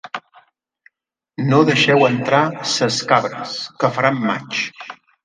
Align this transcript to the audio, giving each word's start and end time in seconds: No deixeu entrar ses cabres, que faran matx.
No 1.51 1.59
deixeu 1.67 2.01
entrar 2.07 2.41
ses 2.71 2.97
cabres, 3.13 3.55
que 3.85 3.91
faran 3.99 4.19
matx. 4.25 4.65